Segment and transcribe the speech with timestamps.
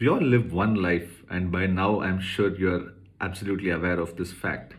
[0.00, 4.32] We all live one life, and by now I'm sure you're absolutely aware of this
[4.32, 4.74] fact.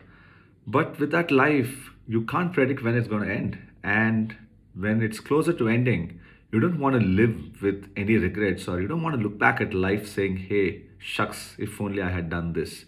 [0.66, 3.58] But with that life, you can't predict when it's going to end.
[3.84, 4.34] And
[4.74, 6.20] when it's closer to ending,
[6.50, 9.60] you don't want to live with any regrets or you don't want to look back
[9.60, 12.86] at life saying, hey, shucks, if only I had done this.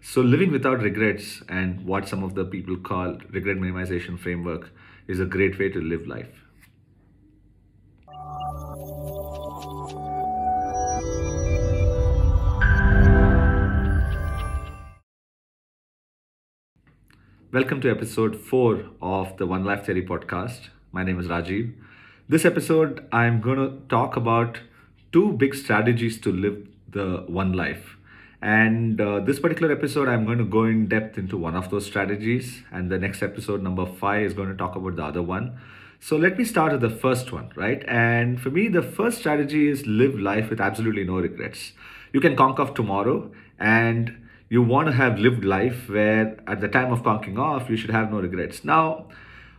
[0.00, 4.70] So, living without regrets and what some of the people call regret minimization framework
[5.06, 6.43] is a great way to live life.
[17.54, 20.70] Welcome to episode 4 of the One Life Theory podcast.
[20.90, 21.72] My name is Rajiv.
[22.28, 24.58] This episode, I'm going to talk about
[25.12, 27.96] two big strategies to live the one life.
[28.42, 31.86] And uh, this particular episode, I'm going to go in depth into one of those
[31.86, 32.64] strategies.
[32.72, 35.56] And the next episode, number five, is going to talk about the other one.
[36.00, 37.84] So let me start with the first one, right?
[37.86, 41.70] And for me, the first strategy is live life with absolutely no regrets.
[42.12, 43.30] You can conquer tomorrow
[43.60, 47.76] and you want to have lived life where at the time of conking off you
[47.76, 48.64] should have no regrets.
[48.64, 49.06] Now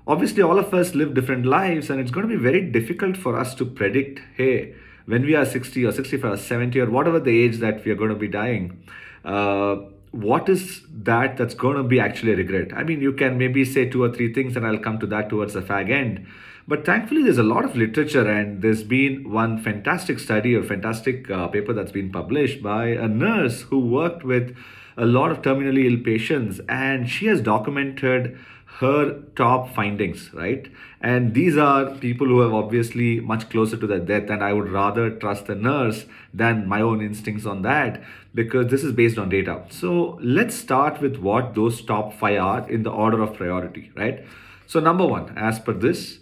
[0.08, 3.38] obviously all of us live different lives and it's going to be very difficult for
[3.38, 7.44] us to predict hey when we are 60 or 65 or 70 or whatever the
[7.44, 8.84] age that we are going to be dying
[9.24, 9.78] uh,
[10.12, 12.72] what is that that's going to be actually a regret?
[12.74, 15.30] I mean you can maybe say two or three things and i'll come to that
[15.30, 16.26] towards the fag end.
[16.68, 21.30] But thankfully, there's a lot of literature, and there's been one fantastic study or fantastic
[21.30, 24.58] uh, paper that's been published by a nurse who worked with
[24.98, 28.38] a lot of terminally ill patients, and she has documented
[28.80, 30.68] her top findings, right?
[31.00, 34.70] And these are people who have obviously much closer to their death, and I would
[34.70, 38.02] rather trust the nurse than my own instincts on that
[38.34, 39.64] because this is based on data.
[39.70, 44.26] So let's start with what those top five are in the order of priority, right?
[44.68, 46.20] So, number one, as per this,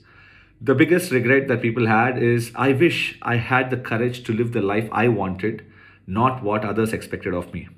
[0.61, 4.51] the biggest regret that people had is I wish I had the courage to live
[4.51, 5.65] the life I wanted,
[6.05, 7.69] not what others expected of me.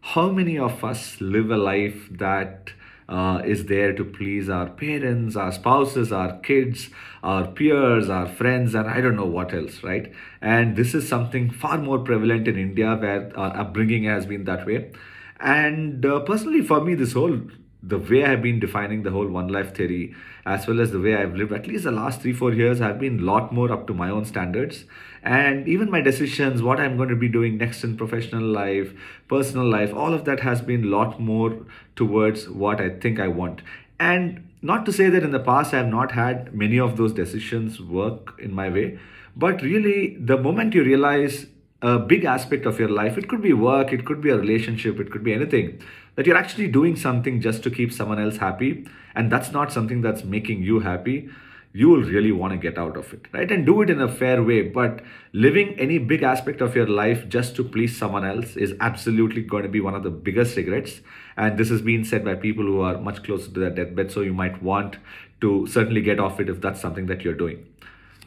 [0.00, 2.72] How many of us live a life that
[3.08, 6.90] uh, is there to please our parents, our spouses, our kids,
[7.22, 10.12] our peers, our friends, and I don't know what else, right?
[10.40, 14.66] And this is something far more prevalent in India where our upbringing has been that
[14.66, 14.92] way.
[15.40, 17.40] And uh, personally, for me, this whole
[17.82, 21.14] the way I've been defining the whole one life theory, as well as the way
[21.14, 23.86] I've lived, at least the last three, four years, I've been a lot more up
[23.86, 24.84] to my own standards.
[25.22, 28.92] And even my decisions, what I'm going to be doing next in professional life,
[29.28, 33.28] personal life, all of that has been a lot more towards what I think I
[33.28, 33.62] want.
[34.00, 37.12] And not to say that in the past I have not had many of those
[37.12, 38.98] decisions work in my way,
[39.36, 41.46] but really the moment you realize
[41.80, 44.98] a big aspect of your life, it could be work, it could be a relationship,
[44.98, 45.80] it could be anything
[46.18, 48.84] that you're actually doing something just to keep someone else happy
[49.14, 51.30] and that's not something that's making you happy.
[51.72, 53.48] You will really want to get out of it right?
[53.52, 55.00] And do it in a fair way but
[55.32, 59.62] living any big aspect of your life just to please someone else is absolutely going
[59.62, 61.02] to be one of the biggest regrets.
[61.36, 64.22] And this has been said by people who are much closer to their deathbed so
[64.22, 64.96] you might want
[65.42, 67.64] to certainly get off it if that's something that you're doing.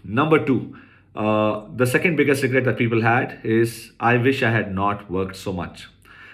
[0.05, 0.77] Number two
[1.13, 5.35] uh, the second biggest regret that people had is i wish i had not worked
[5.35, 5.89] so much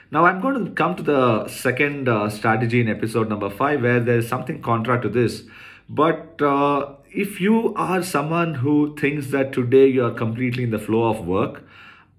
[0.10, 4.00] now, I'm going to come to the second uh, strategy in episode number five, where
[4.00, 5.44] there's something contra to this.
[5.90, 10.80] But uh, if you are someone who thinks that today you are completely in the
[10.80, 11.64] flow of work,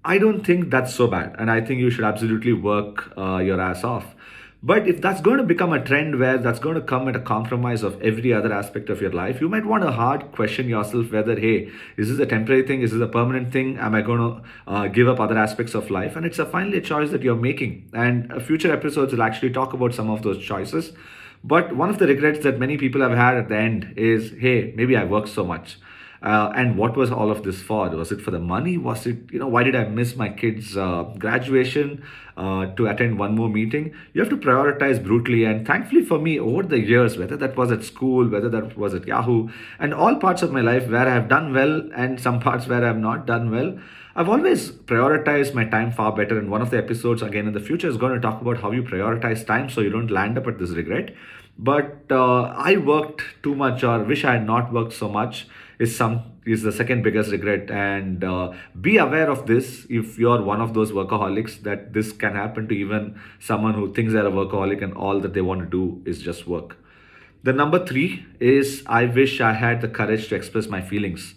[0.05, 1.35] I don't think that's so bad.
[1.39, 4.15] And I think you should absolutely work uh, your ass off.
[4.61, 7.21] But if that's going to become a trend where that's going to come at a
[7.21, 11.13] compromise of every other aspect of your life, you might want to hard question yourself
[11.13, 12.81] whether, hey, is this a temporary thing?
[12.81, 13.77] Is this a permanent thing?
[13.77, 16.17] Am I going to uh, give up other aspects of life?
[16.17, 17.89] And it's a finally a choice that you're making.
[17.93, 20.91] And future episodes will actually talk about some of those choices.
[21.41, 24.73] But one of the regrets that many people have had at the end is, hey,
[24.75, 25.77] maybe I worked so much.
[26.21, 27.89] Uh, and what was all of this for?
[27.89, 28.77] Was it for the money?
[28.77, 32.03] Was it, you know, why did I miss my kids' uh, graduation
[32.35, 33.93] uh, to attend one more meeting?
[34.13, 35.45] You have to prioritize brutally.
[35.45, 38.93] And thankfully for me, over the years, whether that was at school, whether that was
[38.93, 39.49] at Yahoo,
[39.79, 42.83] and all parts of my life where I have done well and some parts where
[42.83, 43.79] I have not done well,
[44.13, 46.37] I've always prioritized my time far better.
[46.37, 48.71] And one of the episodes, again, in the future is going to talk about how
[48.71, 51.15] you prioritize time so you don't land up at this regret.
[51.57, 55.47] But uh, I worked too much or wish I had not worked so much
[55.79, 57.71] is some is the second biggest regret.
[57.71, 59.87] And uh, be aware of this.
[59.89, 64.13] If you're one of those workaholics that this can happen to even someone who thinks
[64.13, 66.77] they're a workaholic and all that they want to do is just work.
[67.41, 71.35] The number three is i wish i had the courage to express my feelings.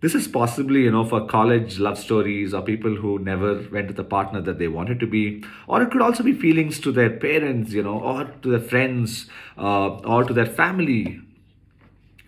[0.00, 3.94] This is possibly you know for college love stories or people who never went to
[3.94, 5.44] the partner that they wanted to be.
[5.66, 9.26] Or it could also be feelings to their parents you know or to their friends
[9.58, 11.20] uh, or to their family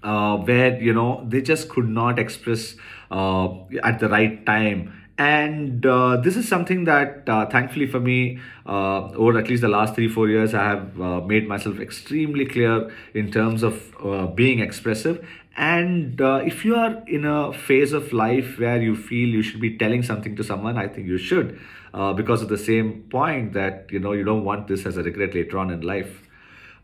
[0.04, 2.76] uh, where you know they just could not express
[3.10, 3.48] uh,
[3.82, 9.10] at the right time And uh, this is something that, uh, thankfully for me, uh,
[9.24, 12.90] over at least the last three, four years, I have uh, made myself extremely clear
[13.20, 15.24] in terms of uh, being expressive.
[15.56, 19.60] And uh, if you are in a phase of life where you feel you should
[19.60, 21.60] be telling something to someone, I think you should,
[22.16, 25.32] because of the same point that you know you don't want this as a regret
[25.32, 26.23] later on in life.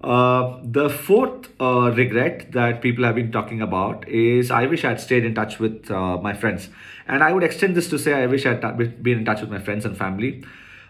[0.03, 4.91] Uh, the fourth uh, regret that people have been talking about is I wish I
[4.91, 6.71] had stayed in touch with uh, my friends.
[7.07, 9.43] And I would extend this to say I wish I had t- been in touch
[9.43, 10.43] with my friends and family.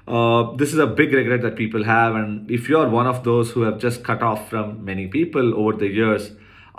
[0.07, 2.15] Uh, this is a big regret that people have.
[2.15, 5.77] And if you're one of those who have just cut off from many people over
[5.77, 6.31] the years,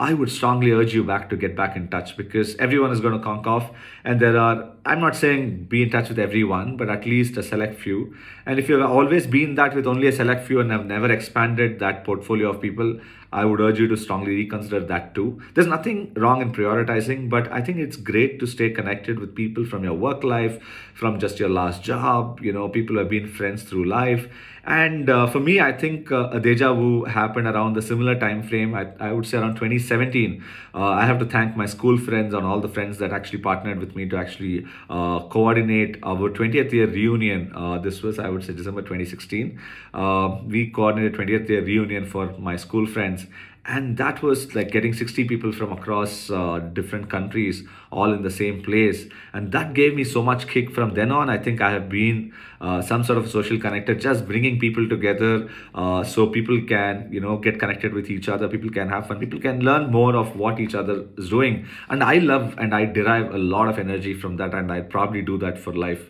[0.01, 3.13] I would strongly urge you back to get back in touch because everyone is going
[3.13, 3.69] to conk off.
[4.03, 7.43] And there are, I'm not saying be in touch with everyone, but at least a
[7.43, 8.15] select few.
[8.47, 11.77] And if you've always been that with only a select few and have never expanded
[11.81, 12.99] that portfolio of people,
[13.31, 15.41] I would urge you to strongly reconsider that too.
[15.53, 19.65] There's nothing wrong in prioritizing, but I think it's great to stay connected with people
[19.65, 20.61] from your work life,
[20.93, 24.27] from just your last job, you know, people who have been friends through life.
[24.63, 28.43] And uh, for me, I think uh, a deja vu happened around the similar time
[28.43, 28.75] frame.
[28.75, 30.43] I, I would say around 2017.
[30.75, 33.79] Uh, I have to thank my school friends and all the friends that actually partnered
[33.79, 37.51] with me to actually uh, coordinate our 20th year reunion.
[37.55, 39.59] Uh, this was, I would say, December 2016.
[39.95, 43.20] Uh, we coordinated 20th year reunion for my school friends
[43.63, 48.31] and that was like getting 60 people from across uh, different countries all in the
[48.31, 49.05] same place.
[49.33, 51.29] And that gave me so much kick from then on.
[51.29, 55.47] I think i have been uh, some sort of social connector just bringing people together
[55.75, 58.47] uh, so people can you know get connected with each other.
[58.47, 59.19] People can have fun.
[59.19, 61.67] People can learn more of what each other is doing.
[61.89, 65.21] And i love and i derive a lot of energy from that and i probably
[65.21, 66.09] do that for life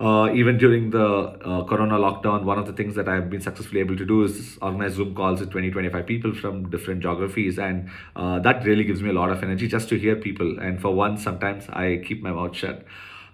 [0.00, 3.80] uh, even during the uh, corona lockdown one of the things that i've been successfully
[3.80, 7.58] able to do is organize zoom calls with 20 25 people from different geographies.
[7.58, 10.58] And uh, that really gives me a lot of energy just to hear people.
[10.58, 12.84] And for once sometimes i keep my mouth shut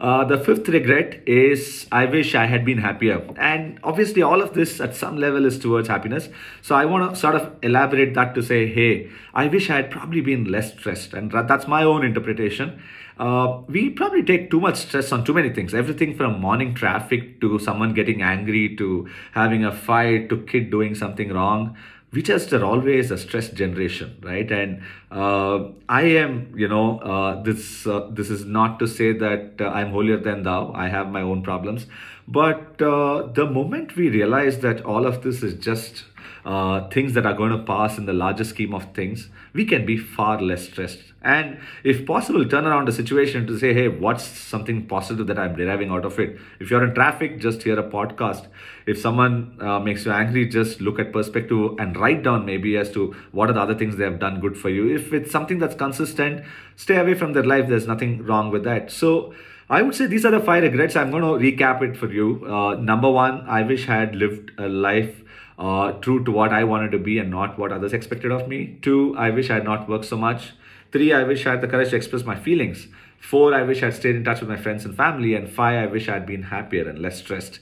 [0.01, 3.21] uh, the fifth regret is I wish I had been happier.
[3.37, 6.29] And obviously, all of this at some level is towards happiness.
[6.63, 9.91] So I want to sort of elaborate that to say, hey, I wish I had
[9.91, 11.15] probably been less stressed.
[11.15, 12.81] And that's my own interpretation.
[13.19, 15.75] Uh, we probably take too much stress on too many things.
[15.75, 20.95] Everything from morning traffic to someone getting angry to having a fight to kid doing
[20.95, 21.77] something wrong
[22.11, 24.51] we just are always a stress generation right?
[24.51, 29.61] And uh, i am you know uh, this uh, this is not to say that
[29.61, 30.73] uh, i'm holier than thou.
[30.75, 31.87] I have my own problems.
[32.27, 36.05] But uh, the moment we realize that all of this is just
[36.49, 39.85] uh, things that are going to pass in the larger scheme of things, we can
[39.85, 41.01] be far less stressed.
[41.21, 45.57] And if possible, turn around the situation to say, hey, what's something positive that I'm
[45.57, 46.39] deriving out of it?
[46.59, 48.47] If you're in traffic, just hear a podcast.
[48.87, 52.91] If someone uh, makes you angry, just look at perspective and write down maybe as
[52.93, 54.95] to what are the other things they have done good for you.
[54.95, 56.47] If it's something that's consistent,
[56.77, 57.69] stay away from their life.
[57.69, 58.91] There's nothing wrong with that.
[58.91, 59.35] So,
[59.69, 60.97] I would say these are the five regrets.
[60.97, 62.43] I'm going to recap it for you.
[62.47, 65.25] Uh, number one, I wish I had lived a life
[65.59, 68.79] uh, true to what I wanted to be and not what others expected of me.
[68.81, 70.53] Two, I wish I had not worked so much.
[70.93, 72.87] Three, I wish I had the courage to express my feelings.
[73.21, 75.35] Four, I wish I had stayed in touch with my friends and family.
[75.35, 77.61] And five, I wish I had been happier and less stressed.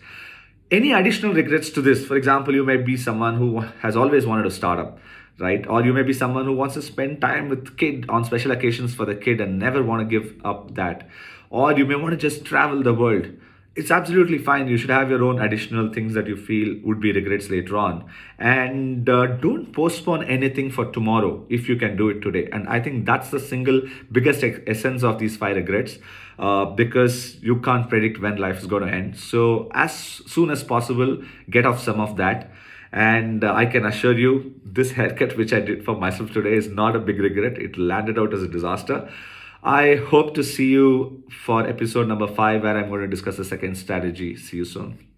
[0.71, 2.05] Any additional regrets to this?
[2.05, 4.99] For example, you may be someone who has always wanted to start up
[5.39, 8.53] right or you may be someone who wants to spend time with kid on special
[8.53, 11.09] occasions for the kid and never want to give up that
[11.51, 13.27] or you may want to just travel the world
[13.77, 14.69] it's absolutely fine.
[14.69, 18.11] You should have your own additional things that you feel would be regrets later on.
[18.39, 22.49] And uh, don't postpone anything for tomorrow if you can do it today.
[22.51, 25.99] And I think that's the single biggest essence of these five regrets
[26.39, 29.19] uh, because you can't predict when life is going to end.
[29.19, 32.51] So, as soon as possible, get off some of that.
[32.93, 36.69] And uh, I can assure you, this haircut which I did for myself today is
[36.69, 37.59] not a big regret.
[37.59, 39.11] It landed out as a disaster.
[39.67, 43.45] I hope to see you for episode number five, where I'm going to discuss the
[43.45, 44.37] second strategy.
[44.37, 45.09] See you soon.